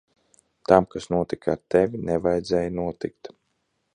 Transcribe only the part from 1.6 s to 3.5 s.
tevi, nevajadzēja notikt.